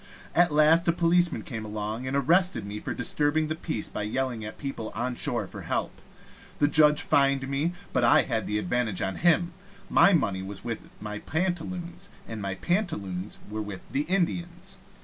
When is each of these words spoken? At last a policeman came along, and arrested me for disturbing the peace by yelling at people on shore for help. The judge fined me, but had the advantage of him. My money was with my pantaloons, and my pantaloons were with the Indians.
At 0.33 0.51
last 0.51 0.87
a 0.87 0.91
policeman 0.91 1.43
came 1.43 1.63
along, 1.63 2.07
and 2.07 2.17
arrested 2.17 2.65
me 2.65 2.79
for 2.79 2.91
disturbing 2.91 3.49
the 3.49 3.55
peace 3.55 3.87
by 3.87 4.01
yelling 4.01 4.43
at 4.43 4.57
people 4.57 4.91
on 4.95 5.13
shore 5.13 5.45
for 5.45 5.61
help. 5.61 6.01
The 6.57 6.67
judge 6.67 7.03
fined 7.03 7.47
me, 7.47 7.73
but 7.93 8.03
had 8.25 8.47
the 8.47 8.57
advantage 8.57 9.03
of 9.03 9.17
him. 9.17 9.53
My 9.91 10.11
money 10.11 10.41
was 10.41 10.63
with 10.63 10.89
my 10.99 11.19
pantaloons, 11.19 12.09
and 12.27 12.41
my 12.41 12.55
pantaloons 12.55 13.37
were 13.47 13.61
with 13.61 13.81
the 13.91 14.05
Indians. 14.09 14.79